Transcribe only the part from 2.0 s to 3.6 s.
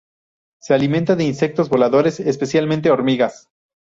especialmente hormigas.